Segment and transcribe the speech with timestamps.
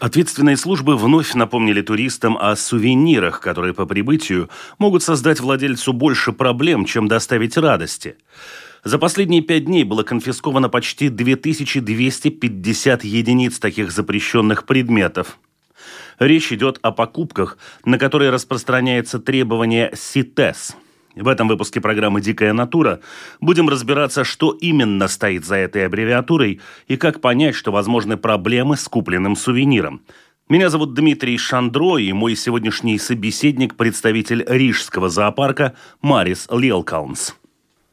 [0.00, 6.84] Ответственные службы вновь напомнили туристам о сувенирах, которые по прибытию могут создать владельцу больше проблем,
[6.84, 8.16] чем доставить радости.
[8.84, 15.38] За последние пять дней было конфисковано почти 2250 единиц таких запрещенных предметов.
[16.20, 20.76] Речь идет о покупках, на которые распространяется требование СИТЕС–
[21.20, 23.00] в этом выпуске программы «Дикая натура»
[23.40, 28.88] будем разбираться, что именно стоит за этой аббревиатурой и как понять, что возможны проблемы с
[28.88, 30.02] купленным сувениром.
[30.48, 37.34] Меня зовут Дмитрий Шандро, и мой сегодняшний собеседник– представитель Рижского зоопарка Марис Лелкаунс.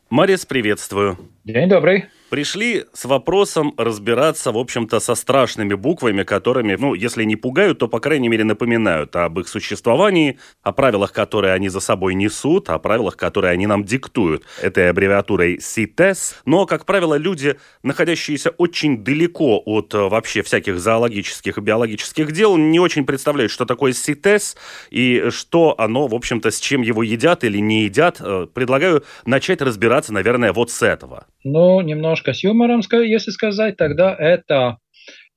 [0.10, 1.18] Марис, приветствую.
[1.44, 7.38] День добрый пришли с вопросом разбираться, в общем-то, со страшными буквами, которыми, ну, если не
[7.38, 12.14] пугают, то, по крайней мере, напоминают об их существовании, о правилах, которые они за собой
[12.14, 14.44] несут, о правилах, которые они нам диктуют.
[14.62, 16.36] Этой аббревиатурой CITES.
[16.46, 22.58] Но, как правило, люди, находящиеся очень далеко от э, вообще всяких зоологических и биологических дел,
[22.58, 24.58] не очень представляют, что такое CITES
[24.90, 28.18] и что оно, в общем-то, с чем его едят или не едят.
[28.20, 31.28] Э, предлагаю начать разбираться, наверное, вот с этого.
[31.48, 34.78] Ну, немножко с юмором, если сказать, тогда это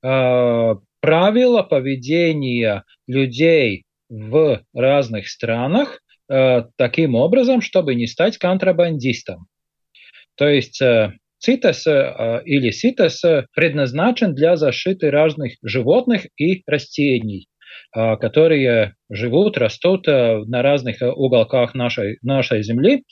[0.03, 9.47] э, правила поведения людей в разных странах э, таким образом, чтобы не стать контрабандистом.
[10.36, 13.22] То есть э, ЦИТЕС э, или СИТЕС
[13.55, 17.47] предназначен для защиты разных животных и растений, э,
[17.93, 23.05] которые живут, растут э, на разных уголках нашей, нашей Земли.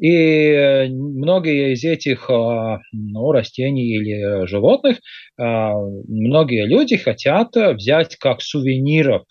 [0.00, 4.98] И многие из этих а, ну, растений или животных,
[5.36, 9.24] а, многие люди хотят взять как сувениров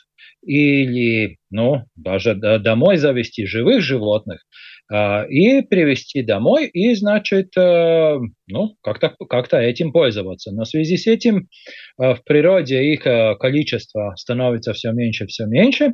[0.46, 9.16] или ну, даже домой завести живых животных а, и привезти домой и, значит, ну, как-то
[9.28, 10.52] как этим пользоваться.
[10.52, 11.50] Но в связи с этим
[11.98, 13.02] в природе их
[13.38, 15.94] количество становится все меньше, все меньше,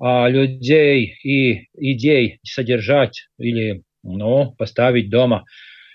[0.00, 5.44] а людей и идей содержать или ну, поставить дома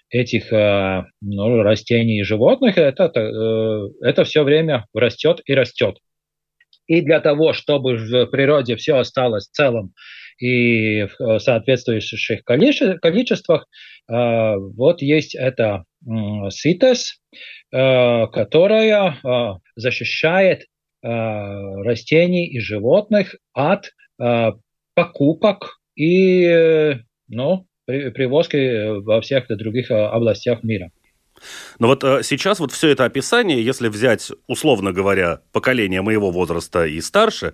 [0.09, 5.97] этих э, ну, растений и животных, это, э, это все время растет и растет.
[6.87, 9.93] И для того, чтобы в природе все осталось целым
[10.37, 13.67] и в соответствующих количествах,
[14.09, 17.19] э, вот есть это СИТЕС,
[17.71, 19.19] которая
[19.75, 20.65] защищает
[21.01, 23.91] растений и животных от
[24.93, 30.91] покупок и ну, привозки э, во всех других э, областях мира.
[31.79, 36.85] Но вот э, сейчас вот все это описание, если взять, условно говоря, поколение моего возраста
[36.85, 37.53] и старше,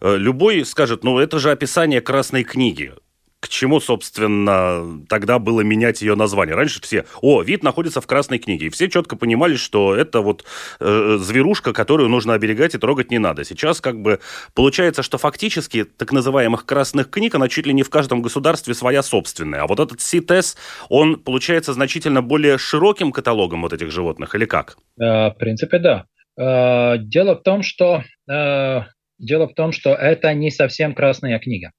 [0.00, 2.94] любой скажет, ну это же описание Красной книги
[3.40, 6.56] к чему, собственно, тогда было менять ее название.
[6.56, 10.44] Раньше все, о, вид находится в Красной книге, и все четко понимали, что это вот
[10.80, 13.44] э, зверушка, которую нужно оберегать и трогать не надо.
[13.44, 14.18] Сейчас как бы
[14.54, 19.02] получается, что фактически так называемых красных книг, она чуть ли не в каждом государстве своя
[19.02, 19.62] собственная.
[19.62, 20.56] А вот этот CITES,
[20.88, 24.78] он получается значительно более широким каталогом вот этих животных, или как?
[25.00, 26.06] Э, в принципе, да.
[26.36, 28.80] Э, дело в том, что э,
[29.18, 31.70] дело в том, что это не совсем красная книга.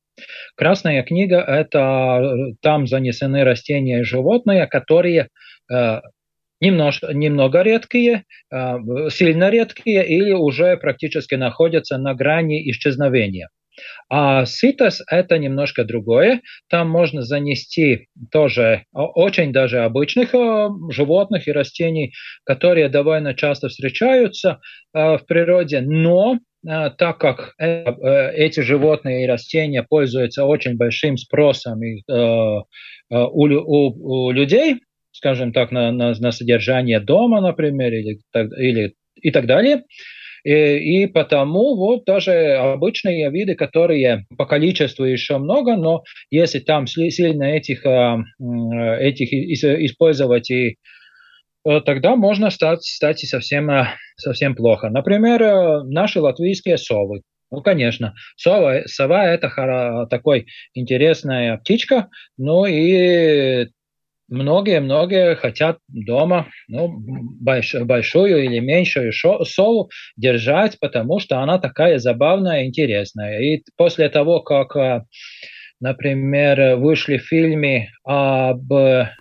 [0.56, 5.30] Красная книга– это там занесены растения и животные, которые
[5.72, 6.02] э,
[6.62, 8.75] немножко, немного редкие, э,
[9.09, 13.50] сильно редкие или уже практически находятся на грани исчезновения.
[14.09, 16.41] А ситос– это немножко другое.
[16.69, 22.13] Там можно занести тоже очень даже обычных э, животных и растений,
[22.44, 24.59] которые довольно часто встречаются
[24.94, 31.16] в природе, но а, так как э, э, эти животные и растения пользуются очень большим
[31.17, 32.61] спросом э,
[33.09, 34.75] у людей,
[35.11, 39.84] скажем так, на, на, на содержание дома, например, или, или и так далее.
[40.44, 46.88] И, и потому вот даже обычные виды, которые по количеству еще много, но если там
[46.88, 50.78] сильно этих, этих использовать и
[51.66, 53.88] Э, тогда можно стать, стать совсем, э,
[54.18, 54.90] совсем плохо.
[54.90, 57.22] Например, э, наши латвийские совы.
[57.52, 60.46] Ну, конечно, сова, сова– это такой
[60.76, 63.70] интересная птичка, ну и
[64.29, 71.99] многие-многие хотят дома ну, больш, большую или меньшую шо, сову держать, потому что она такая
[71.99, 73.40] забавная, интересная.
[73.41, 75.03] И после того, как, э,
[75.79, 78.67] например, вышли фильмы об...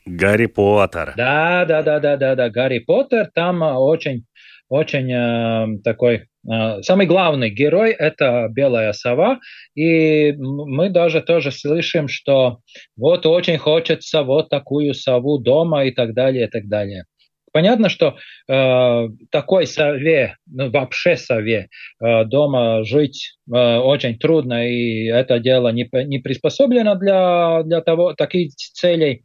[0.07, 1.15] Гарри Поттер.
[1.17, 4.25] Да, да, да, да, да, да, Гарри Поттер, там очень,
[4.69, 6.29] очень э, такой
[6.83, 9.39] самый главный герой– это белая сова,
[9.75, 12.61] и мы даже тоже слышим, что
[12.97, 17.05] вот очень хочется вот такую сову дома и так далее, и так далее.
[17.53, 18.17] Понятно, что
[18.49, 21.69] э, такой сове, ну, вообще сове,
[22.01, 28.15] э, дома жить э, очень трудно, и это дело не, не приспособлено для, для того,
[28.15, 29.25] таких целей.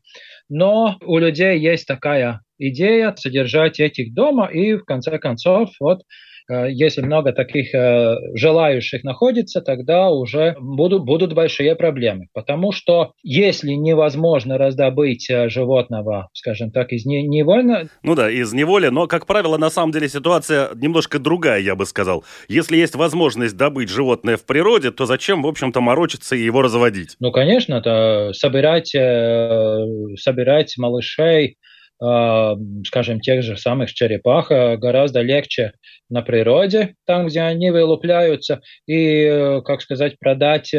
[0.50, 6.32] Но у людей есть такая идея содержать этих дома, и в конце концов вот Э,
[6.50, 12.28] если много таких э, желающих находится, тогда уже будут, будут большие проблемы.
[12.34, 17.90] Потому что если невозможно раздобыть э, животного, скажем так, из невольно...
[18.04, 21.86] Ну да, из неволи, но, как правило, на самом деле ситуация немножко другая, я бы
[21.86, 22.24] сказал.
[22.48, 27.16] Если есть возможность добыть животное в природе, то зачем, в общем-то, морочиться и его разводить?
[27.19, 31.57] Ну, конечно, это собирать, собирать малышей,
[31.98, 35.74] скажем, тех же самых черепах гораздо легче
[36.10, 40.74] на природе, там, где они вылупляются, и, как сказать, продать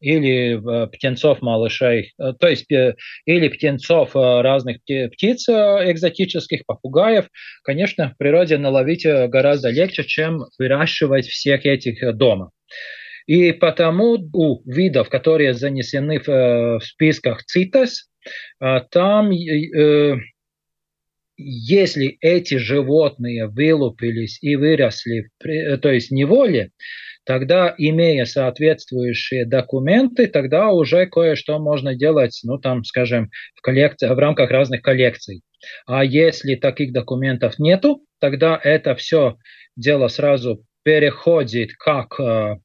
[0.00, 7.28] или птенцов малышей, то есть или птенцов разных птиц экзотических, попугаев,
[7.62, 12.50] конечно, в природе наловить гораздо легче, чем выращивать всех этих дома.
[13.26, 18.08] И потому у видов, которые занесены в списках ЦИТЕС,
[18.90, 19.30] там
[21.42, 26.70] если эти животные вылупились и выросли, то есть неволе,
[27.24, 34.18] тогда, имея соответствующие документы, тогда уже кое-что можно делать, ну, там, скажем, в, коллекции, в
[34.18, 35.42] рамках разных коллекций.
[35.86, 39.36] А если таких документов нету, тогда это все
[39.76, 42.56] дело сразу переходит как э,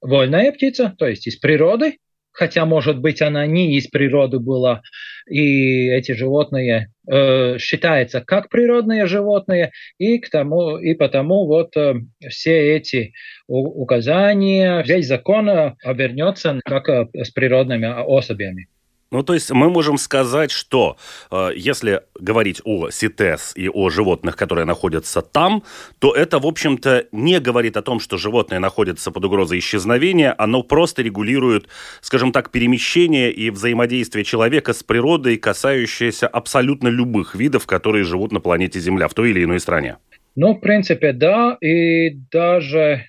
[0.00, 1.98] вольная птица, то есть из природы,
[2.38, 4.82] хотя, может быть, она не из природы была,
[5.28, 11.94] и эти животные э, считаются как природные животные, и к тому и потому вот э,
[12.28, 13.12] все эти
[13.48, 18.68] указания, весь закон э, обернется как э, с природными особями.
[19.10, 20.98] Ну, то есть мы можем сказать, что
[21.30, 25.62] э, если говорить о СИТЕС и о животных, которые находятся там,
[25.98, 30.62] то это, в общем-то, не говорит о том, что животные находятся под угрозой исчезновения, оно
[30.62, 31.68] просто регулирует,
[32.02, 38.40] скажем так, перемещение и взаимодействие человека с природой, касающееся абсолютно любых видов, которые живут на
[38.40, 39.96] планете Земля в той или иной стране.
[40.36, 43.06] Ну, в принципе, да, и даже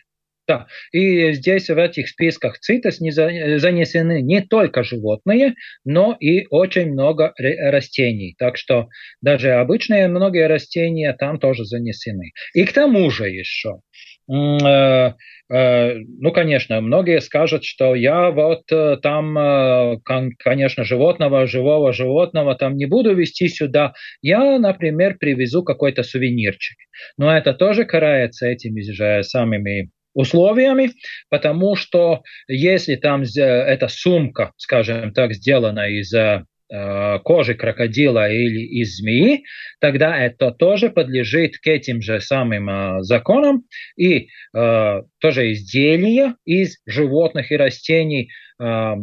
[0.50, 5.54] да, и здесь в этих списках ЦИТЕС не занесены не только животные,
[5.86, 8.36] но и очень много растений.
[8.40, 8.88] Так что
[9.22, 12.31] даже обычные многие растения там тоже занесены.
[12.56, 13.81] И к тому же еще,
[14.28, 15.13] э,
[15.54, 20.00] э, ну, конечно, многие скажут, что я вот э, там,
[20.40, 23.94] конечно, животного, живого животного там не буду вести сюда.
[24.24, 26.78] Я, например, привезу какой-то сувенирчик.
[27.18, 30.91] Но это тоже карается этими же самыми условиями,
[31.29, 38.97] потому что если там эта сумка, скажем так, сделана из э, кожи крокодила или из
[38.97, 39.44] змеи,
[39.79, 43.63] тогда это тоже подлежит к этим же самым э, законам,
[43.95, 48.95] и э, тоже изделия из животных и растений э,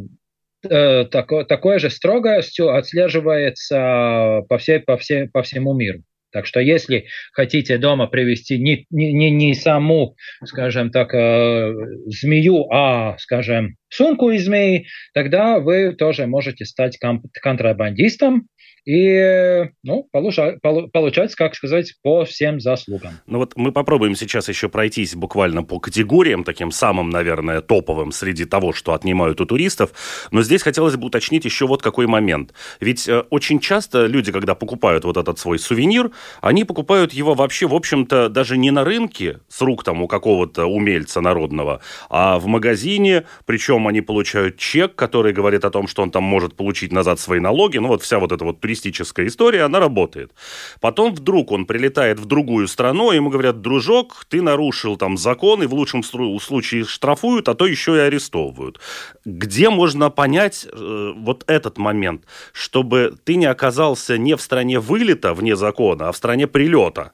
[0.69, 6.03] э, тако, такой же строгостью отслеживается по, всей, по, всей, по всему миру.
[6.37, 11.73] Так что если хотите дома привести не, не, не саму, скажем так, э,
[12.09, 16.99] змею, а, скажем, сумку из змеи, тогда вы тоже можете стать
[17.41, 18.49] контрабандистом,
[18.87, 20.55] и ну, получа,
[20.93, 23.15] получается, как сказать, по всем заслугам.
[23.27, 28.45] Ну вот мы попробуем сейчас еще пройтись буквально по категориям, таким самым, наверное, топовым среди
[28.45, 29.91] того, что отнимают у туристов.
[30.31, 32.55] Но здесь хотелось бы уточнить еще вот какой момент.
[32.81, 37.67] Ведь э, очень часто люди, когда покупают вот этот свой сувенир, они покупают его вообще,
[37.67, 42.47] в общем-то, даже не на рынке с рук там у какого-то умельца народного, а в
[42.47, 47.19] магазине, причем они получают чек, который говорит о том, что он там может получить назад
[47.19, 47.79] свои налоги.
[47.79, 50.33] Ну вот вся вот эта вот туристическая туристическая история, она работает.
[50.81, 55.67] Потом вдруг он прилетает в другую страну, ему говорят, дружок, ты нарушил там закон, и
[55.67, 58.81] в лучшем случае штрафуют, а то еще и арестовывают.
[59.25, 65.35] Где можно понять э, вот этот момент, чтобы ты не оказался не в стране вылета
[65.35, 67.13] вне закона, а в стране прилета?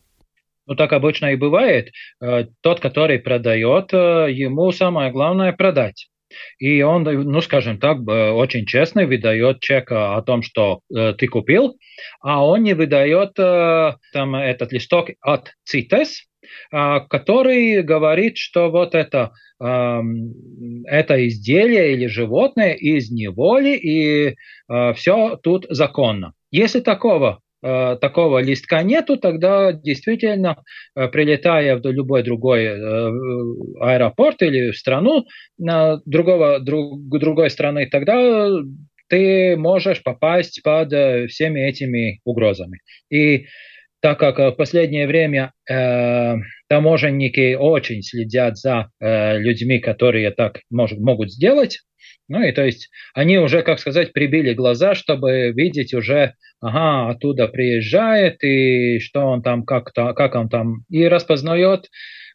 [0.67, 1.89] Ну, так обычно и бывает.
[2.21, 6.09] Э, тот, который продает, э, ему самое главное продать.
[6.59, 11.77] И он, ну, скажем так, очень честно выдает чек о том, что э, ты купил,
[12.21, 16.09] а он не выдает э, там этот листок от CITES,
[16.73, 20.01] э, который говорит, что вот это, э,
[20.87, 24.35] это изделие или животное из неволи, и
[24.69, 26.35] э, все тут законно.
[26.51, 30.63] Если такого Э, такого листка нету, тогда действительно,
[30.97, 33.11] э, прилетая в любой другой э,
[33.81, 35.25] аэропорт или в страну
[35.59, 38.51] другого, друг, другой страны, тогда
[39.09, 40.89] ты можешь попасть под
[41.31, 42.81] всеми этими угрозами.
[43.11, 43.47] И
[44.03, 46.35] так как в последнее время э,
[46.69, 51.79] таможенники очень следят за э, людьми, которые так может, могут сделать,
[52.29, 57.49] ну и то есть они уже, как сказать, прибили глаза, чтобы видеть уже ага, оттуда
[57.49, 61.89] приезжает, и что он там, как, -то, как он там, и распознает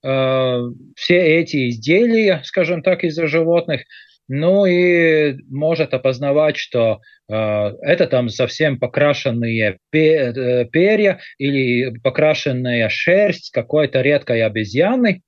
[0.03, 0.59] э,
[0.95, 3.81] все эти изделия, скажем так, из-за животных,
[4.27, 13.51] ну и может опознавать, что э, это там совсем покрашенные э, перья или покрашенная шерсть
[13.51, 15.21] какой-то редкой обезьяны.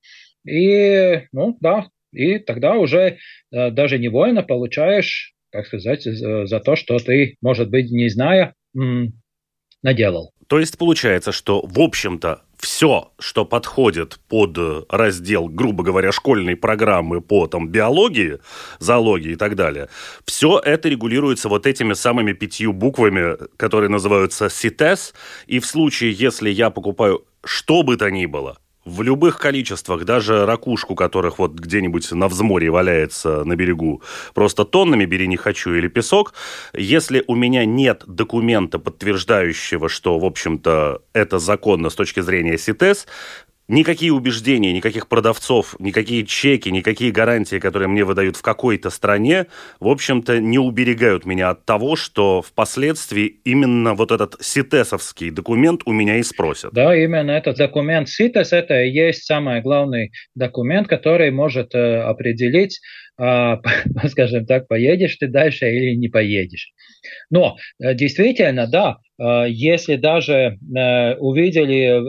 [0.45, 3.17] И, ну да, и тогда уже
[3.51, 8.53] э, даже невольно получаешь, как сказать, за, за то, что ты, может быть, не зная,
[9.81, 10.31] наделал.
[10.47, 14.57] То есть получается, что, в общем-то, все, что подходит под
[14.89, 18.39] раздел, грубо говоря, школьной программы по там, биологии,
[18.79, 19.89] зоологии и так далее,
[20.25, 25.13] все это регулируется вот этими самыми пятью буквами, которые называются CITES,
[25.47, 28.57] и в случае, если я покупаю что бы то ни было,
[28.89, 34.01] в любых количествах, даже ракушку, которых вот где-нибудь на взморье валяется на берегу,
[34.33, 36.33] просто тоннами бери не хочу, или песок,
[36.73, 43.07] если у меня нет документа, подтверждающего, что, в общем-то, это законно с точки зрения СИТЕС,
[43.69, 49.45] никакие убеждения, никаких продавцов, никакие чеки, никакие гарантии, которые мне выдают в какой-то стране,
[49.79, 55.93] в общем-то, не уберегают меня от того, что впоследствии именно вот этот ситесовский документ у
[55.93, 56.73] меня и спросят.
[56.73, 62.81] Да, именно этот документ СИТЕС, это и есть самый главный документ, который может э, определить,
[64.07, 66.71] скажем так, поедешь ты дальше или не поедешь.
[67.29, 71.99] Но э, действительно, да, э, если даже э, увидели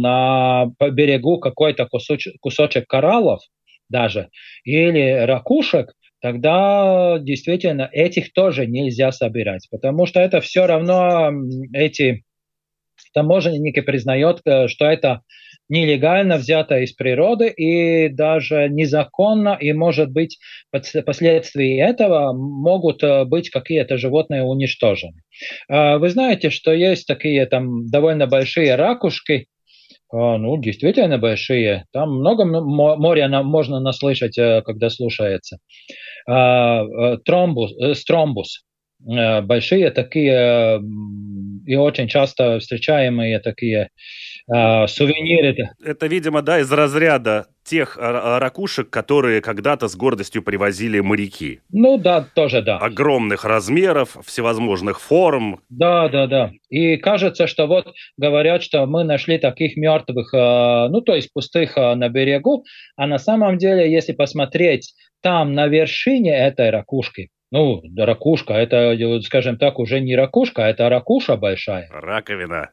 [0.00, 3.40] на берегу какой-то кусочек, кусочек кораллов,
[3.88, 4.28] даже,
[4.64, 11.30] или ракушек, тогда действительно этих тоже нельзя собирать, потому что это все равно
[11.72, 12.24] эти
[13.14, 15.22] таможенники признают, что это
[15.68, 20.38] нелегально взято из природы и даже незаконно, и, может быть,
[20.70, 25.22] последствия этого могут э, быть какие-то животные уничтожены.
[25.68, 29.46] А вы знаете, что есть такие там довольно большие ракушки,
[30.12, 31.86] а, ну, действительно большие.
[31.92, 35.58] Там много моря можно наслышать, э, когда слушается.
[36.28, 38.62] А, э, тромбус, стромбус.
[38.98, 40.80] Большие такие
[41.66, 43.90] и очень часто встречаемые такие
[44.50, 45.70] а, сувениры.
[45.84, 51.60] Это, видимо, да, из разряда тех ракушек, которые когда-то с гордостью привозили моряки.
[51.72, 52.78] Ну да, тоже да.
[52.78, 55.60] Огромных размеров, всевозможных форм.
[55.68, 56.52] Да, да, да.
[56.68, 61.76] И кажется, что вот говорят, что мы нашли таких мертвых, а, ну то есть пустых
[61.76, 62.64] а, на берегу,
[62.96, 69.58] а на самом деле, если посмотреть там на вершине этой ракушки, ну, ракушка, это, скажем
[69.58, 71.88] так, уже не ракушка, это ракуша большая.
[71.90, 72.70] Раковина.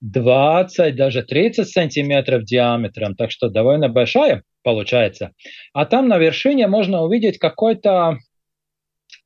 [0.00, 5.32] 20, а, даже 30 сантиметров диаметром, так что довольно большая получается.
[5.72, 8.18] А там на вершине можно увидеть какой-то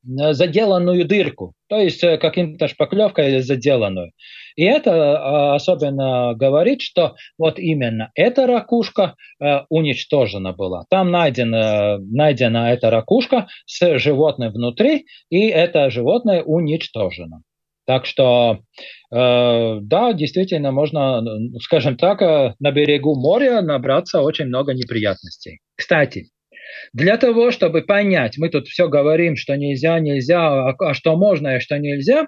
[0.05, 4.11] заделанную дырку, то есть э, каким-то шпаклевкой заделанную.
[4.55, 9.15] И это э, особенно говорит, что вот именно эта ракушка
[9.69, 10.85] уничтожена была.
[10.89, 17.41] Там найдена, найдена эта ракушка с животным внутри, и это животное уничтожено.
[17.87, 18.61] Так что,
[19.11, 21.21] да, действительно, можно,
[21.59, 22.21] скажем так,
[22.59, 25.59] на берегу моря набраться очень много неприятностей.
[25.75, 26.29] Кстати,
[26.93, 31.57] для того, чтобы понять, мы тут все говорим, что нельзя, нельзя, а, а что можно
[31.57, 32.27] и что нельзя,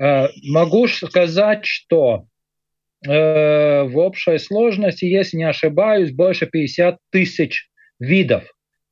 [0.00, 2.26] э, могу сказать, что
[3.06, 7.68] э, в общей сложности, если не ошибаюсь, больше 50 тысяч
[7.98, 8.44] видов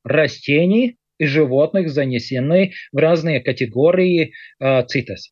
[0.03, 5.31] растений и животных занесены в разные категории э, ЦИТЕС.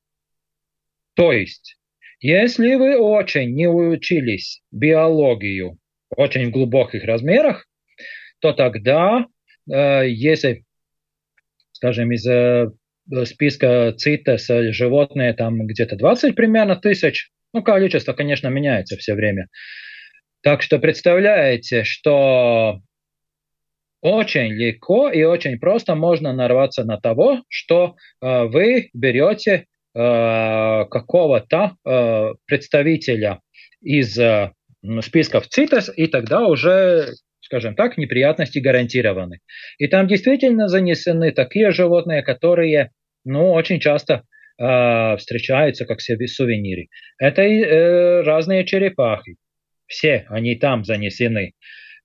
[1.16, 1.78] То есть,
[2.20, 5.78] если вы очень не учились биологию
[6.16, 7.68] очень в глубоких размерах,
[8.40, 9.26] то тогда
[9.68, 10.64] если,
[11.72, 12.70] скажем, из э,
[13.26, 19.48] списка ЦИТЕС животные там где-то 20 примерно тысяч, ну, количество, конечно, меняется все время.
[20.42, 22.80] Так что представляете, что
[24.02, 31.76] очень легко и очень просто можно нарваться на того, что э, вы берете э, какого-то
[31.84, 33.40] э, представителя
[33.82, 34.52] из э,
[35.02, 39.40] списков ЦИТЕС, и тогда уже скажем так, неприятности гарантированы.
[39.78, 42.90] И там действительно занесены такие животные, которые,
[43.24, 44.24] ну, очень часто
[44.58, 46.88] э, встречаются как сувениры.
[47.20, 49.36] Это э, разные черепахи.
[49.86, 51.54] Все они там занесены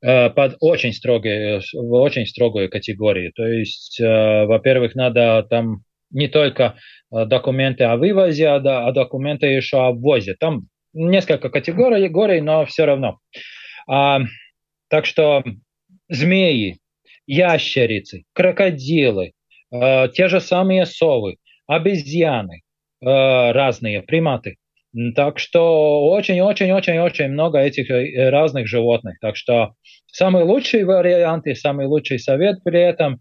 [0.02, 3.32] э, под очень строгие, в очень строгую категорию.
[3.35, 6.76] То есть, э, во-первых, надо там не только
[7.11, 10.35] э, документы о вывозе, а, а документы еще о ввозе.
[10.38, 13.20] Там несколько категорий, но все равно.
[13.88, 14.20] А,
[14.90, 15.42] так что
[16.09, 16.78] змеи,
[17.26, 19.32] ящерицы, крокодилы,
[19.73, 22.62] э, те же самые совы, обезьяны,
[23.00, 23.06] э,
[23.52, 24.56] разные приматы.
[25.14, 29.18] Так что очень-очень-очень-очень много этих э, разных животных.
[29.20, 29.75] Так что
[30.09, 33.20] самый лучший вариант и самый лучший совет при этом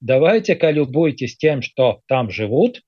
[0.00, 2.82] давайте-ка любуйтесь тем, что там живут,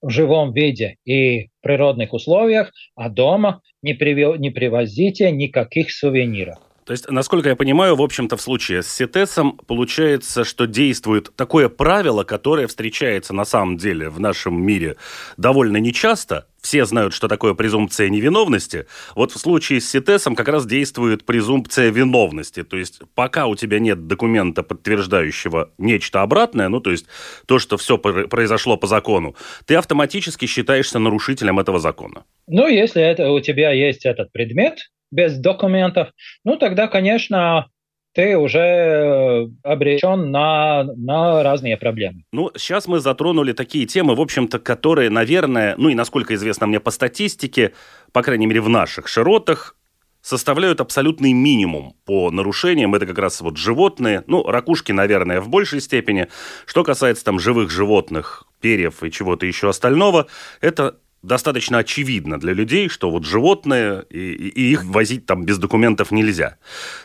[0.00, 6.58] в живом виде и природных условиях, а дома не, приви- не привозите никаких сувениров.
[6.86, 11.68] То есть, насколько я понимаю, в общем-то, в случае с СИТЕСом получается, что действует такое
[11.68, 14.96] правило, которое встречается на самом деле в нашем мире
[15.36, 16.46] довольно нечасто.
[16.60, 18.86] Все знают, что такое презумпция невиновности.
[19.16, 22.62] Вот в случае с СИТЕСом как раз действует презумпция виновности.
[22.62, 27.06] То есть, пока у тебя нет документа, подтверждающего нечто обратное, ну, то есть
[27.46, 32.24] то, что все произошло по закону, ты автоматически считаешься нарушителем этого закона.
[32.46, 34.78] Ну, если это, у тебя есть этот предмет,
[35.10, 36.08] без документов,
[36.44, 37.68] ну тогда, конечно,
[38.16, 42.24] ты уже э, обречен на, на разные проблемы.
[42.32, 46.80] Ну, сейчас мы затронули такие темы, в общем-то, которые, наверное, ну и насколько известно мне
[46.80, 47.74] по статистике,
[48.12, 49.76] по крайней мере, в наших широтах,
[50.22, 52.94] составляют абсолютный минимум по нарушениям.
[52.94, 56.28] Это как раз вот животные, ну, ракушки, наверное, в большей степени.
[56.64, 60.26] Что касается там живых животных, перьев и чего-то еще остального,
[60.62, 66.10] это достаточно очевидно для людей, что вот животные, и, и их возить там без документов
[66.10, 66.56] нельзя.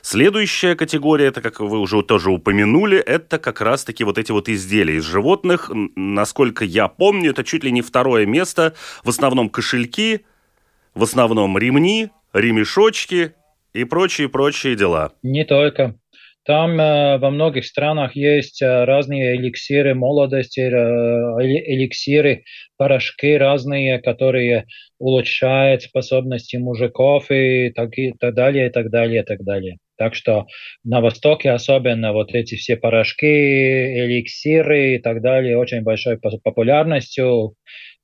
[0.01, 4.97] Следующая категория, это, как вы уже тоже упомянули, это как раз-таки вот эти вот изделия
[4.97, 5.71] из животных.
[5.95, 8.75] Насколько я помню, это чуть ли не второе место.
[9.03, 10.25] В основном кошельки,
[10.93, 13.33] в основном ремни, ремешочки
[13.74, 15.13] и прочие-прочие дела.
[15.24, 15.95] Не только.
[16.51, 22.44] Там э, во многих странах есть э, разные эликсиры молодости, э, эликсиры,
[22.75, 24.66] порошки разные, которые
[25.00, 29.77] улучшают способности мужиков и так, и так далее, и так далее, и так далее.
[29.98, 30.46] Так что
[30.83, 37.53] на Востоке особенно вот эти все порошки, эликсиры и так далее очень большой популярностью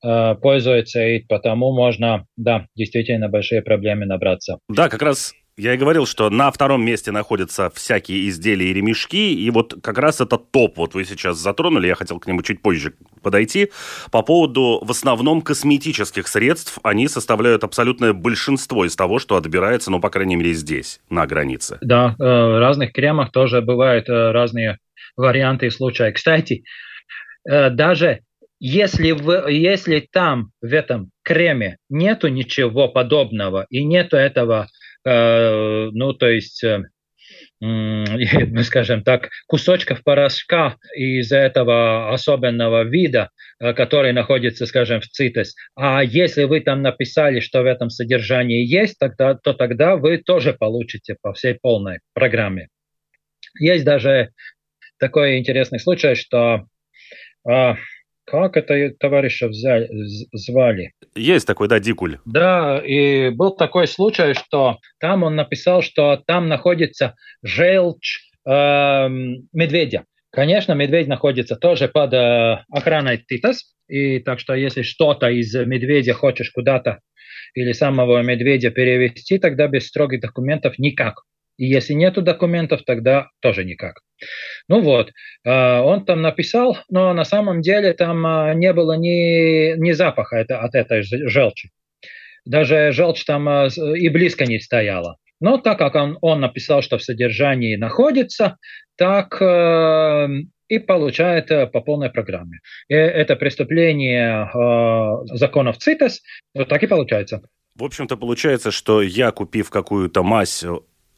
[0.02, 4.58] э, пользуются, и потому можно, да, действительно большие проблемы набраться.
[4.70, 9.34] Да, как раз я и говорил, что на втором месте находятся всякие изделия и ремешки,
[9.34, 12.62] и вот как раз это топ, вот вы сейчас затронули, я хотел к нему чуть
[12.62, 13.70] позже подойти,
[14.12, 20.00] по поводу в основном косметических средств, они составляют абсолютное большинство из того, что отбирается, ну,
[20.00, 21.78] по крайней мере, здесь, на границе.
[21.80, 24.78] Да, э, в разных кремах тоже бывают э, разные
[25.16, 26.12] варианты и случаи.
[26.12, 26.62] Кстати,
[27.50, 28.20] э, даже
[28.60, 34.68] если, в, если там в этом креме нету ничего подобного и нету этого
[35.10, 36.82] ну, то есть э,
[38.62, 45.56] скажем так, кусочков порошка из этого особенного вида, э, который находится, скажем, в ЦИТЕС.
[45.74, 50.52] А если вы там написали, что в этом содержании есть, тогда, то тогда вы тоже
[50.52, 52.68] получите по всей полной программе.
[53.58, 54.30] Есть даже
[54.98, 56.66] такой интересный случай, что
[58.30, 59.88] как это товарища взяли,
[60.32, 60.92] звали?
[61.14, 62.18] Есть такой, да, Дикуль.
[62.24, 69.08] Да, и был такой случай, что там он написал, что там находится желчь э,
[69.52, 70.04] медведя.
[70.30, 76.12] Конечно, медведь находится тоже под э, охраной ТИТАС, и так что если что-то из медведя
[76.12, 77.00] хочешь куда-то
[77.54, 81.22] или самого медведя перевести, тогда без строгих документов никак.
[81.56, 84.00] И если нету документов, тогда тоже никак.
[84.68, 85.10] Ну вот,
[85.46, 90.40] а, он там написал, но на самом деле там а, не было ни, ни запаха
[90.40, 91.70] от этой желчи.
[92.44, 95.16] Даже желчь там а, и близко не стояла.
[95.40, 98.56] Но так как он, он написал, что в содержании находится,
[98.96, 102.58] так и получает по полной программе.
[102.88, 104.50] И это преступление
[105.32, 106.22] законов ЦИТЕС,
[106.68, 107.42] так и получается.
[107.76, 110.64] В общем-то, получается, что я, купив какую-то мазь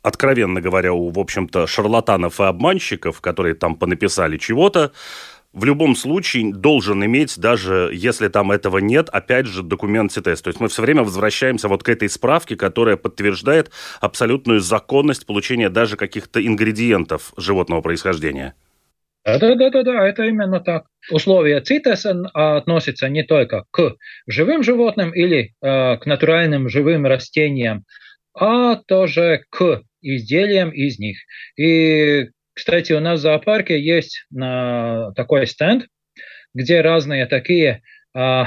[0.02, 4.92] откровенно говоря, у, в общем-то, шарлатанов и обманщиков, которые там понаписали чего-то,
[5.52, 10.42] в любом случае должен иметь, даже если там этого нет, опять же, документ ЦТС.
[10.42, 15.68] То есть мы все время возвращаемся вот к этой справке, которая подтверждает абсолютную законность получения
[15.68, 18.54] даже каких-то ингредиентов животного происхождения.
[19.24, 20.86] Да, да, да, да, это именно так.
[21.10, 27.84] Условия ЦИТЕС относятся не только к живым животным или э, к натуральным живым растениям,
[28.34, 31.18] а тоже к изделиям из них.
[31.56, 35.86] И кстати, у нас в зоопарке есть э, такой стенд,
[36.52, 37.82] где разные такие
[38.14, 38.42] э,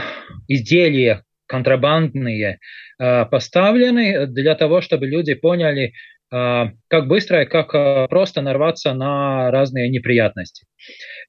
[0.47, 2.59] изделия контрабандные
[2.99, 5.93] э, поставлены для того, чтобы люди поняли,
[6.31, 10.65] э, как быстро и как э, просто нарваться на разные неприятности.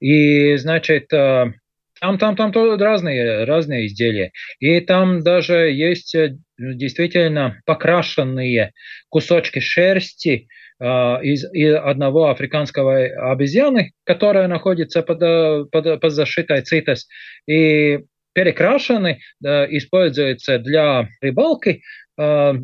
[0.00, 1.52] И, значит, э,
[2.00, 4.32] там, там, там тоже разные, разные изделия.
[4.58, 6.14] И там даже есть
[6.58, 8.72] действительно покрашенные
[9.08, 10.48] кусочки шерсти,
[10.80, 17.08] а, из, из одного африканского обезьяны, которая находится под, под, под защитой ЦИТЕС,
[17.46, 18.00] и
[18.32, 21.82] перекрашены, да, используются для рыбалки,
[22.18, 22.54] а,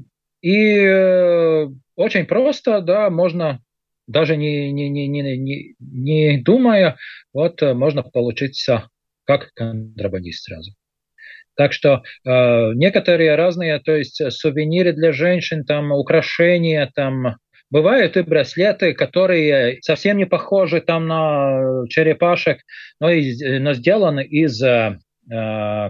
[0.43, 3.61] и э, очень просто, да, можно
[4.07, 6.97] даже не, не, не, не, не, не думая,
[7.33, 8.89] вот можно получиться
[9.25, 10.73] как контрабандист сразу.
[11.61, 17.37] Так что э, некоторые разные, то есть сувениры для женщин, там украшения, там
[17.71, 22.63] Бывают и браслеты, которые совсем не похожи там на черепашек,
[22.99, 24.97] но, из, но сделаны из э,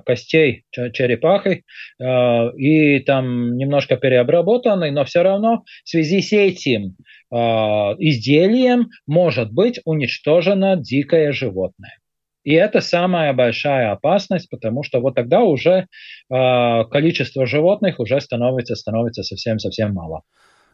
[0.04, 1.62] костей черепахи
[1.98, 6.96] э, и там немножко переобработаны, но все равно в связи с этим
[7.32, 11.99] э, изделием может быть уничтожено дикое животное.
[12.42, 15.86] И это самая большая опасность, потому что вот тогда уже
[16.32, 20.22] э, количество животных уже становится, становится совсем-совсем мало.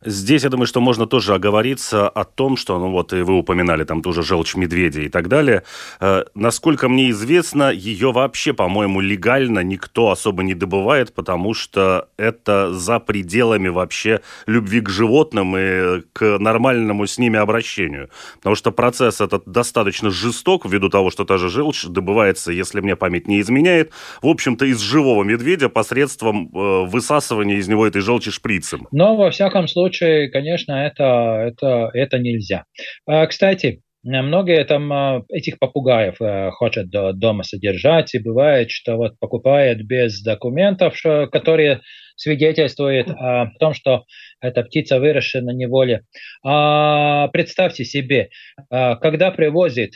[0.06, 3.82] Здесь, я думаю, что можно тоже оговориться о том, что, ну вот, и вы упоминали
[3.82, 5.64] там тоже желчь медведя и так далее.
[6.00, 12.72] Э, насколько мне известно, ее вообще, по-моему, легально никто особо не добывает, потому что это
[12.72, 18.08] за пределами вообще любви к животным и к нормальному с ними обращению.
[18.36, 22.94] Потому что процесс этот достаточно жесток, ввиду того, что та же желчь добывается, если мне
[22.94, 23.90] память не изменяет,
[24.22, 28.86] в общем-то, из живого медведя посредством э, высасывания из него этой желчи шприцем.
[28.92, 31.04] Но, во всяком случае, случае, конечно, это,
[31.48, 32.64] это, это нельзя.
[33.06, 39.18] А, кстати, многие там а, этих попугаев э, хотят дома содержать, и бывает, что вот
[39.18, 41.00] покупают без документов,
[41.32, 41.80] которые
[42.16, 44.04] свидетельствуют о том, что
[44.40, 46.02] эта птица выращена на неволе.
[46.44, 48.30] А представьте себе,
[48.70, 49.94] а, когда привозит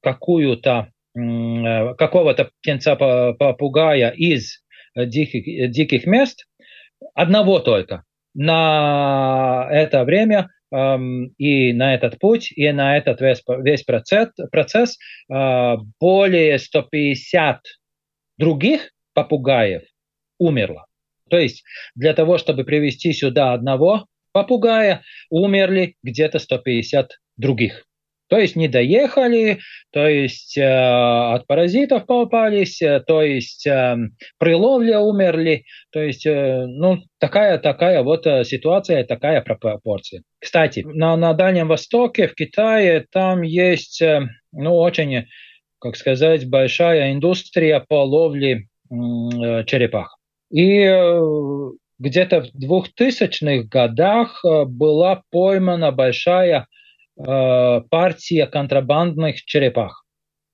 [0.00, 4.62] какую-то какого-то птенца попугая из
[4.94, 6.44] диких, диких мест,
[7.14, 13.82] одного только, на это время эм, и на этот путь, и на этот весь, весь
[13.82, 14.98] процесс, процесс
[15.32, 17.60] э, более 150
[18.38, 19.82] других попугаев
[20.38, 20.86] умерло.
[21.28, 21.64] То есть
[21.94, 27.87] для того, чтобы привести сюда одного попугая, умерли где-то 150 других.
[28.28, 29.58] То есть не доехали,
[29.90, 33.96] то есть э, от паразитов попались, э, то есть э,
[34.38, 35.64] при ловле умерли.
[35.90, 40.22] То есть, э, ну, такая, такая вот э, ситуация, такая пропорция.
[40.38, 45.26] Кстати, на, на Дальнем Востоке, в Китае, там есть, э, ну, очень,
[45.80, 50.18] как сказать, большая индустрия по ловле э, черепах.
[50.50, 51.20] И э,
[51.98, 56.66] где-то в 2000-х годах э, была поймана большая
[57.18, 60.04] партия контрабандных черепах.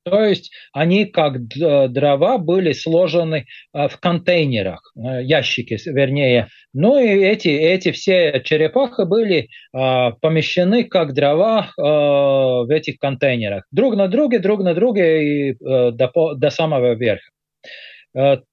[0.05, 6.49] То есть они как дрова были сложены э, в контейнерах, э, ящики, вернее.
[6.75, 13.65] Ну и эти, эти все черепахи были помещены как дрова в этих контейнерах.
[13.71, 17.31] Друг на друге, друг на друге и до, до самого верха.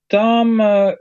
[0.07, 0.95] Там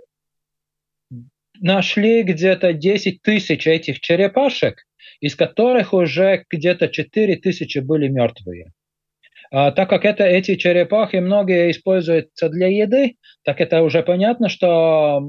[1.61, 4.85] нашли где-то 10 тысяч этих черепашек,
[5.21, 8.73] из которых уже где-то 4 тысячи были мертвые.
[9.53, 15.21] А, так как это, эти черепахи многие используются для еды, так это уже понятно, что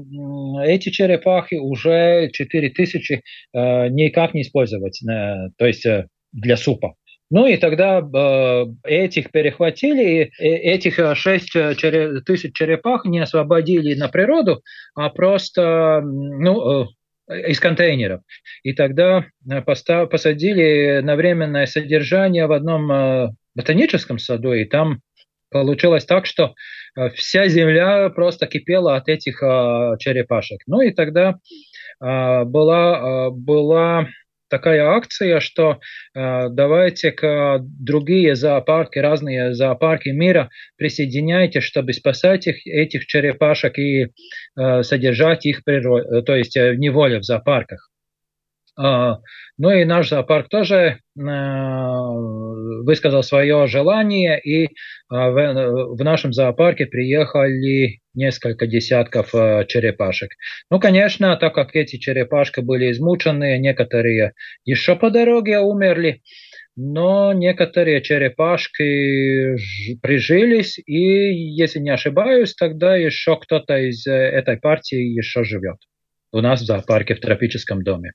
[0.64, 6.94] эти черепахи уже 4 тысячи э, никак не использовать, э, то есть э, для супа.
[7.32, 11.52] Ну и тогда э, этих перехватили, и этих 6
[12.26, 14.62] тысяч черепах не освободили на природу,
[14.94, 16.88] а просто ну,
[17.28, 18.20] из контейнеров.
[18.62, 25.00] И тогда э, постав, посадили на временное содержание в одном э, ботаническом саду, и там
[25.50, 26.54] получилось так, что
[26.96, 30.60] э, вся земля просто кипела от этих черепашек.
[30.66, 31.38] Ну и тогда
[32.00, 34.08] была, была
[34.52, 35.80] такая акция, что
[36.14, 44.08] э, давайте к другие зоопарки, разные зоопарки мира присоединяйтесь, чтобы спасать их, этих черепашек и
[44.56, 47.91] э, содержать их природе, то есть в неволе в зоопарках.
[48.74, 49.18] А,
[49.58, 51.00] ну и наш зоопарк тоже
[52.84, 54.68] высказал свое желание, и
[55.10, 60.30] в нашем зоопарке приехали несколько десятков э, черепашек.
[60.70, 64.32] Ну, конечно, так как эти черепашки были измучены, некоторые
[64.64, 66.22] еще по дороге умерли,
[66.76, 69.56] но некоторые черепашки
[70.00, 75.76] прижились, и, если не ошибаюсь, тогда еще кто-то из э, этой партии еще живет
[76.32, 78.12] у нас в зоопарке в тропическом доме.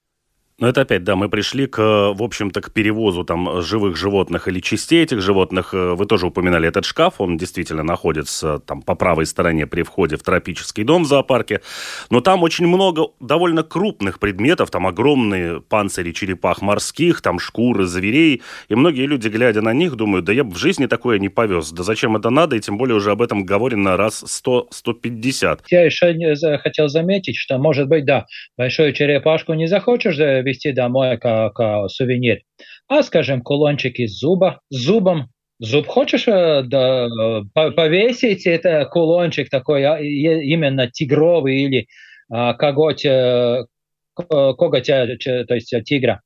[0.59, 4.59] Но это опять, да, мы пришли к, в общем-то, к перевозу там живых животных или
[4.59, 5.73] частей этих животных.
[5.73, 10.23] Вы тоже упоминали этот шкаф, он действительно находится там по правой стороне при входе в
[10.23, 11.61] тропический дом в зоопарке.
[12.09, 18.41] Но там очень много довольно крупных предметов, там огромные панцири черепах морских, там шкуры зверей.
[18.67, 21.71] И многие люди, глядя на них, думают, да я бы в жизни такое не повез.
[21.71, 22.55] Да зачем это надо?
[22.55, 25.59] И тем более уже об этом говорено раз 100-150.
[25.69, 28.25] Я еще хотел заметить, что, может быть, да,
[28.57, 30.17] большую черепашку не захочешь
[30.47, 32.41] э, везти домой как, как сувенир.
[32.87, 35.29] А, скажем, кулончик из зуба, зубом.
[35.59, 37.07] Зуб хочешь э, да,
[37.53, 41.87] повесить, это кулончик такой, а, именно тигровый или
[42.29, 43.65] а, коготь, э,
[44.13, 46.21] коготь, то есть тигра.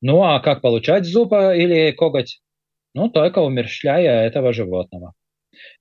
[0.00, 2.40] Ну, а как получать зуб или коготь?
[2.94, 5.14] Ну, только умерщвляя этого животного.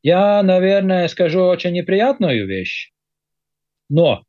[0.02, 2.91] Я, наверное, скажу очень неприятную вещь,
[3.89, 4.23] но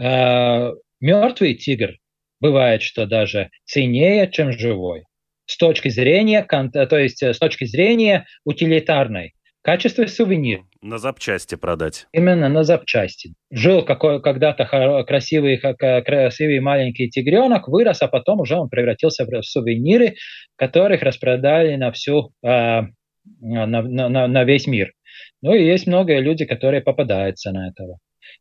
[0.00, 1.98] э, мертвый тигр
[2.40, 5.04] бывает, что даже ценнее, чем живой.
[5.46, 10.60] С точки зрения, то есть э, с точки зрения утилитарной, качество сувенир.
[10.82, 12.06] На запчасти продать.
[12.12, 13.34] Именно на запчасти.
[13.50, 14.66] Жил какой, когда-то
[15.06, 20.16] красивый, красивый маленький тигренок, вырос, а потом уже он превратился в сувениры,
[20.56, 22.82] которых распродали на всю, э,
[23.40, 24.92] на, на, на весь мир.
[25.42, 27.98] Ну и есть много людей, которые попадаются на этого.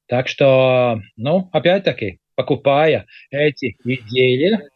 [0.07, 4.69] Так что, ну, опять-таки, покупая эти изделия.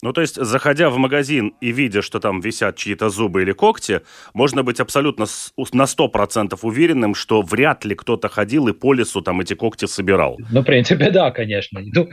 [0.00, 4.00] Ну, то есть, заходя в магазин и видя, что там висят чьи-то зубы или когти,
[4.32, 5.26] можно быть абсолютно
[5.72, 10.38] на 100% уверенным, что вряд ли кто-то ходил и по лесу там эти когти собирал.
[10.52, 11.80] Ну, в принципе, да, конечно.
[11.82, 12.08] Ну,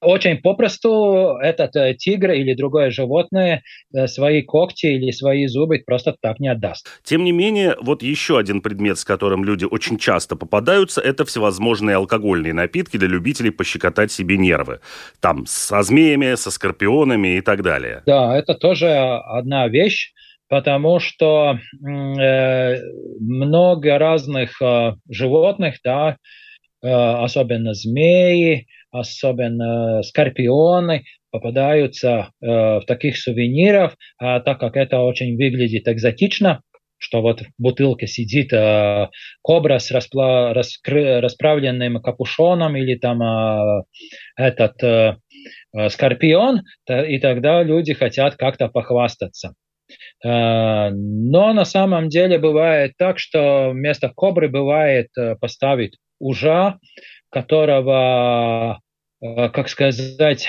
[0.00, 3.62] очень попросту этот э, тигр или другое животное
[3.94, 6.88] э, свои когти или свои зубы просто так не отдаст.
[7.04, 11.96] Тем не менее, вот еще один предмет, с которым люди очень часто попадаются, это всевозможные
[11.96, 14.80] алкогольные напитки для любителей пощекотать себе нервы.
[15.20, 18.02] Там со змеями, со скорпионами и так далее.
[18.06, 20.12] Да, это тоже одна вещь,
[20.48, 22.76] потому что э,
[23.20, 26.16] много разных э, животных, да,
[26.82, 35.36] э, особенно змеи, особенно скорпионы, попадаются э, в таких сувениров, а так как это очень
[35.36, 36.62] выглядит экзотично,
[36.98, 39.08] что вот в бутылке сидит э,
[39.42, 43.82] кобра с распла, раскры, расправленным капюшоном или там э,
[44.36, 45.16] этот э,
[45.74, 49.54] э скорпион, и тогда люди хотят как-то похвастаться.
[50.24, 56.78] Э, но на самом деле бывает так, что вместо кобры бывает э, поставить ужа,
[57.30, 58.80] которого,
[59.22, 60.48] э, как сказать,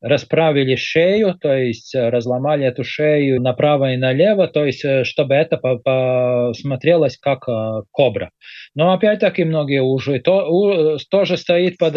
[0.00, 5.34] расправили шею, то есть э, разломали эту шею направо и налево, то есть э, чтобы
[5.34, 7.44] это посмотрелось как
[7.90, 8.30] кобра.
[8.74, 11.94] Но опять-таки многие уже то, тоже стоит под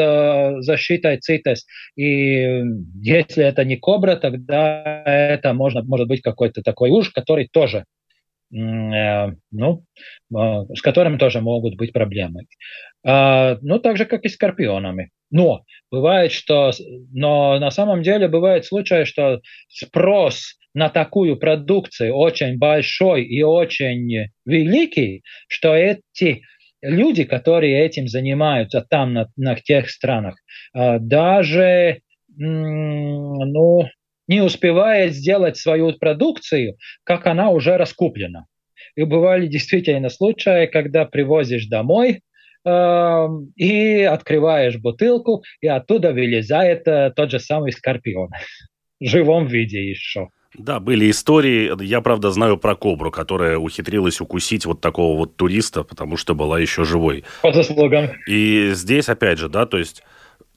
[0.63, 1.65] защитой ЦИТЕС,
[1.95, 2.63] и
[3.01, 7.85] если это не кобра, тогда это можно, может быть какой-то такой уж, который тоже
[8.55, 9.83] ну,
[10.29, 12.41] с которым тоже могут быть проблемы.
[13.05, 15.11] А, ну, так же, как и скорпионами.
[15.29, 16.71] Но бывает, что,
[17.11, 24.29] но на самом деле бывает случай, что спрос на такую продукцию очень большой и очень
[24.45, 26.43] великий, что эти
[26.81, 30.35] люди, которые этим занимаются там, на, на тех странах,
[30.73, 31.99] а, даже
[32.35, 33.87] ну,
[34.27, 38.45] не успевает сделать свою продукцию, как она уже раскуплена.
[38.95, 42.21] И бывали действительно случаи, когда привозишь домой,
[42.65, 48.29] и открываешь бутылку, и оттуда вылезает э, тот же самый скорпион
[48.99, 50.29] в живом виде еще.
[50.57, 51.71] Да, были истории.
[51.83, 56.59] Я, правда, знаю про кобру, которая ухитрилась укусить вот такого вот туриста, потому что была
[56.59, 57.23] еще живой.
[57.41, 58.11] По заслугам.
[58.27, 60.03] И здесь, опять же, да, то есть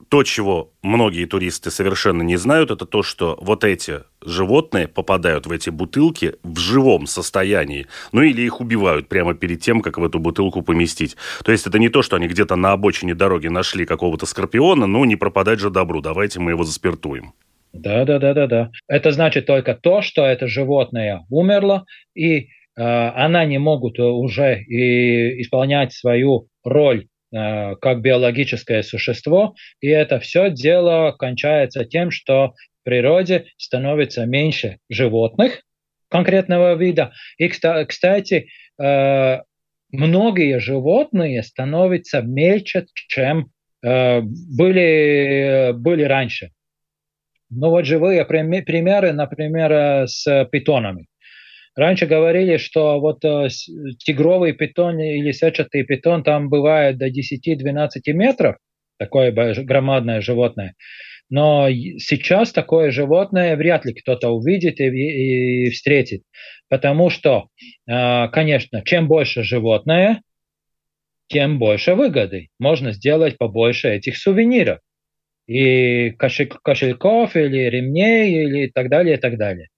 [0.08, 5.52] то, чего многие туристы совершенно не знают, это то, что вот эти животные попадают в
[5.52, 7.86] эти бутылки в живом состоянии.
[8.12, 11.16] Ну или их убивают прямо перед тем, как в эту бутылку поместить.
[11.44, 15.04] То есть это не то, что они где-то на обочине дороги нашли какого-то скорпиона, ну
[15.04, 17.32] не пропадать же добру, давайте мы его заспиртуем.
[17.72, 18.70] Да, да, да, да, да.
[18.88, 25.42] Это значит только то, что это животное умерло, и э, она не могут уже и
[25.42, 33.46] исполнять свою роль как биологическое существо, и это все дело кончается тем, что в природе
[33.58, 35.62] становится меньше животных
[36.08, 37.12] конкретного вида.
[37.38, 38.48] И, кстати,
[38.80, 39.40] э,
[39.90, 43.50] многие животные становятся мельче, чем
[43.82, 46.50] э, были, были раньше.
[47.50, 51.06] Ну вот живые примеры, например, э, с питонами.
[51.76, 53.48] Раньше говорили, что вот э,
[53.98, 58.56] тигровый питон или сетчатый питон там бывает до 10-12 метров,
[58.98, 60.74] такое громадное животное.
[61.28, 66.22] Но сейчас такое животное вряд ли кто-то увидит и, и встретит.
[66.70, 67.48] Потому что,
[67.86, 70.22] э, конечно, чем больше животное,
[71.28, 72.48] тем больше выгоды.
[72.58, 74.78] Можно сделать побольше этих сувениров
[75.46, 79.68] и кошельков, или ремней, или так далее, и так далее.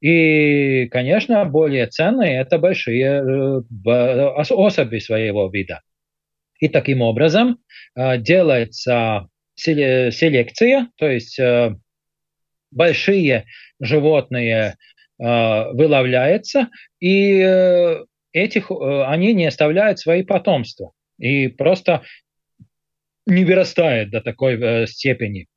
[0.00, 5.82] И, конечно, более ценные это большие э, особи своего вида.
[6.60, 7.58] И таким образом
[7.96, 11.74] э, делается селекция, то есть э,
[12.70, 13.46] большие
[13.80, 14.76] животные
[15.20, 16.68] вылавляются,
[17.00, 17.40] и
[18.32, 20.92] этих, они не оставляют свои потомства.
[21.18, 22.02] И просто
[23.26, 25.48] не вырастает до такой степени,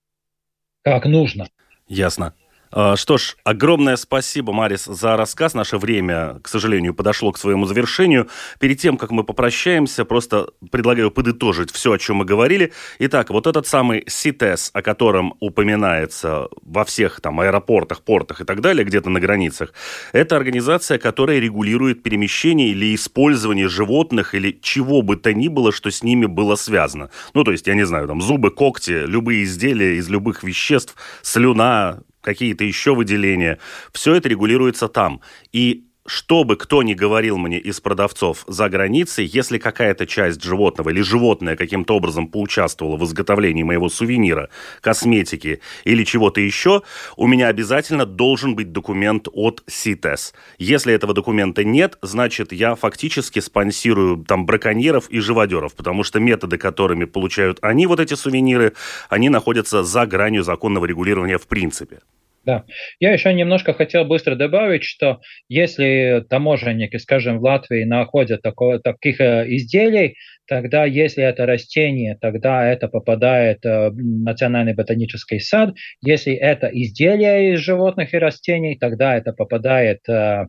[0.82, 1.48] как нужно.
[1.88, 2.34] Ясно.
[2.72, 5.54] А, что ж, огромное спасибо, Марис, за рассказ.
[5.54, 8.30] Наше время, к сожалению, подошло к своему завершению.
[8.60, 12.72] Перед тем, как мы попрощаемся, просто предлагаю подытожить все, о чем мы говорили.
[13.00, 18.62] Итак, вот этот самый СИТЕС, о котором упоминается во всех там аэропортах, портах и так
[18.62, 19.74] далее, где-то на границах,
[20.14, 25.92] это организация, которая регулирует перемещение или использование животных или чего бы то ни было, что
[25.92, 27.10] с ними было связано.
[27.34, 32.02] Ну, то есть, я не знаю, там зубы, когти, любые изделия из любых веществ, слюна,
[32.22, 33.60] какие-то еще выделения.
[33.92, 35.22] Все это регулируется там.
[35.52, 40.90] И что бы кто ни говорил мне из продавцов за границей, если какая-то часть животного
[40.90, 44.50] или животное каким-то образом поучаствовало в изготовлении моего сувенира,
[44.82, 46.82] косметики или чего-то еще,
[47.16, 50.34] у меня обязательно должен быть документ от СИТЕС.
[50.58, 56.58] Если этого документа нет, значит, я фактически спонсирую там браконьеров и живодеров, потому что методы,
[56.58, 58.74] которыми получают они вот эти сувениры,
[59.08, 62.00] они находятся за гранью законного регулирования в принципе.
[62.44, 62.66] Да.
[63.00, 69.22] Я еще немножко хотел быстро добавить, что если таможенники, скажем, в Латвии находят такого, таких
[69.22, 70.16] э, изделий,
[70.48, 75.76] тогда если это растение, тогда это попадает э, в Национальный ботанический сад.
[76.02, 80.46] Если это изделие из животных и растений, тогда это попадает э,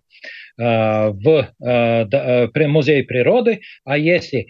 [0.56, 1.48] в
[2.68, 3.60] музей природы.
[3.84, 4.46] А если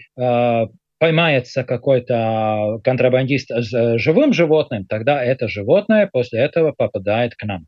[1.03, 7.65] поймается какой-то контрабандист с э, живым животным, тогда это животное после этого попадает к нам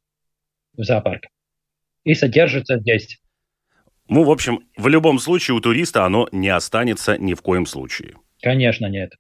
[0.78, 1.26] в зоопарк
[2.06, 3.20] и содержится здесь.
[4.08, 8.14] Ну, в общем, в любом случае у туриста оно не останется ни в коем случае.
[8.42, 9.12] Конечно, нет.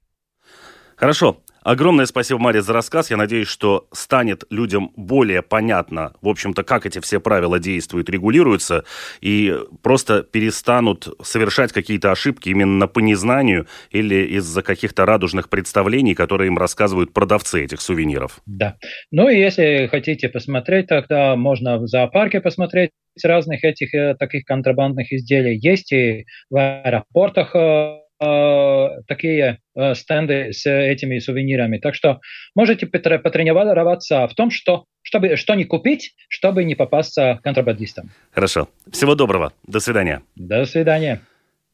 [0.96, 1.42] Хорошо.
[1.66, 3.10] Огромное спасибо, Мария, за рассказ.
[3.10, 8.84] Я надеюсь, что станет людям более понятно, в общем-то, как эти все правила действуют, регулируются,
[9.20, 9.52] и
[9.82, 16.60] просто перестанут совершать какие-то ошибки именно по незнанию или из-за каких-то радужных представлений, которые им
[16.60, 18.42] рассказывают продавцы этих сувениров.
[18.46, 18.76] Да.
[19.10, 22.92] Ну и если хотите посмотреть, тогда можно в зоопарке посмотреть
[23.24, 25.58] разных этих э, таких контрабандных изделий.
[25.58, 31.78] Есть и в аэропортах э, такие э, стенды с этими сувенирами.
[31.78, 32.20] Так что
[32.56, 38.12] можете потренироваться в том, что, чтобы, что не купить, чтобы не попасться контрабандистам.
[38.32, 38.70] Хорошо.
[38.92, 39.54] Всего доброго.
[39.68, 40.22] До свидания.
[40.36, 41.22] До свидания.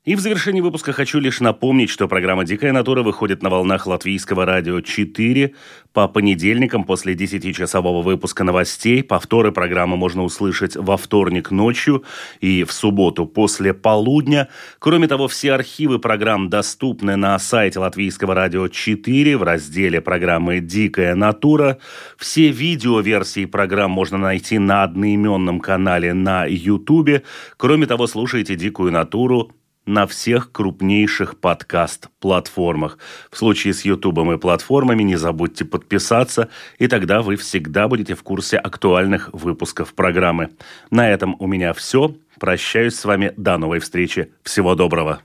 [0.03, 4.47] И в завершении выпуска хочу лишь напомнить, что программа «Дикая натура» выходит на волнах Латвийского
[4.47, 5.53] радио 4
[5.93, 9.03] по понедельникам после 10-часового выпуска новостей.
[9.03, 12.03] Повторы программы можно услышать во вторник ночью
[12.39, 14.47] и в субботу после полудня.
[14.79, 21.13] Кроме того, все архивы программ доступны на сайте Латвийского радио 4 в разделе программы «Дикая
[21.13, 21.77] натура».
[22.17, 27.21] Все видеоверсии программ можно найти на одноименном канале на YouTube.
[27.57, 29.51] Кроме того, слушайте «Дикую натуру»
[29.85, 32.97] на всех крупнейших подкаст-платформах.
[33.31, 38.23] В случае с Ютубом и платформами не забудьте подписаться, и тогда вы всегда будете в
[38.23, 40.49] курсе актуальных выпусков программы.
[40.91, 42.15] На этом у меня все.
[42.39, 43.33] Прощаюсь с вами.
[43.37, 44.31] До новой встречи.
[44.43, 45.21] Всего доброго.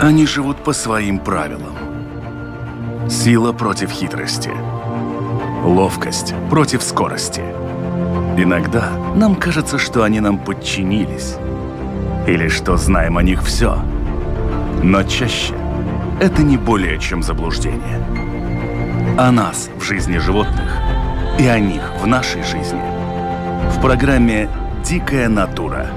[0.00, 3.08] Они живут по своим правилам.
[3.08, 4.50] Сила против хитрости.
[5.64, 7.40] Ловкость против скорости.
[8.36, 11.36] Иногда нам кажется, что они нам подчинились
[12.26, 13.78] или что знаем о них все.
[14.82, 15.54] Но чаще
[16.20, 18.04] это не более чем заблуждение.
[19.18, 20.78] О нас в жизни животных
[21.38, 22.80] и о них в нашей жизни.
[23.70, 24.48] В программе
[24.84, 25.88] «Дикая натура».